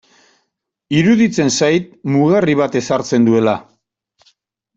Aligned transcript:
Iruditzen 0.99 1.53
zait 1.59 1.85
mugarri 2.15 2.57
bat 2.63 2.79
ezartzen 2.81 3.29
duela. 3.29 3.55